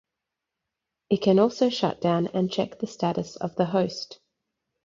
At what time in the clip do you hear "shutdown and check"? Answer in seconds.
1.69-2.79